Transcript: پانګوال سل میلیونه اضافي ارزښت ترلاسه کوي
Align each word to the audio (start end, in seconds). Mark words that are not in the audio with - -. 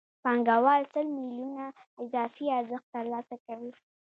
پانګوال 0.23 0.81
سل 0.93 1.07
میلیونه 1.17 1.65
اضافي 2.03 2.45
ارزښت 2.57 2.87
ترلاسه 2.95 3.35
کوي 3.45 3.71